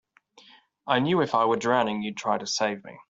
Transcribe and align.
I 0.87 0.97
knew 0.97 1.21
if 1.21 1.35
I 1.35 1.45
were 1.45 1.57
drowning 1.57 2.01
you'd 2.01 2.17
try 2.17 2.39
to 2.39 2.47
save 2.47 2.83
me. 2.83 2.97